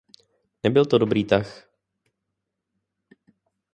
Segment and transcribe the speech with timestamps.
[0.63, 1.49] Nebyl to dobrý tah.